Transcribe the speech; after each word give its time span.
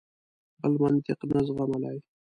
بل 0.59 0.73
منطق 0.83 1.19
نه 1.31 1.39
زغملای. 1.47 1.97